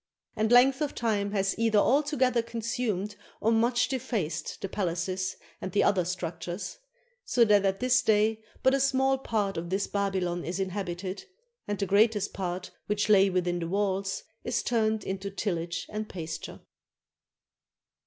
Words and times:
And 0.35 0.51
length 0.51 0.81
of 0.81 0.95
time 0.95 1.29
has 1.33 1.53
either 1.59 1.77
altogether 1.77 2.41
consumed 2.41 3.15
or 3.39 3.51
much 3.51 3.87
defaced 3.87 4.59
the 4.59 4.67
palaces 4.67 5.37
and 5.61 5.73
the 5.73 5.83
other 5.83 6.05
structures; 6.05 6.79
so 7.23 7.45
that 7.45 7.63
at 7.65 7.79
this 7.79 8.01
day 8.01 8.41
but 8.63 8.73
a 8.73 8.79
small 8.79 9.19
part 9.19 9.57
of 9.57 9.69
this 9.69 9.85
Babylon 9.85 10.43
is 10.43 10.59
inhabited, 10.59 11.25
and 11.67 11.77
the 11.77 11.85
greatest 11.85 12.33
part 12.33 12.71
which 12.87 13.09
lay 13.09 13.29
within 13.29 13.59
the 13.59 13.67
walls 13.67 14.23
is 14.43 14.63
turned 14.63 15.03
into 15.03 15.29
tillage 15.29 15.85
and 15.87 16.09
pasture. 16.09 16.61